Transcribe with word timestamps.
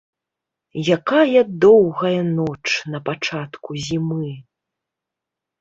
Якая 0.97 1.41
доўгая 1.65 2.21
ноч 2.39 2.63
на 2.95 3.03
пачатку 3.11 3.69
зімы! 3.89 4.33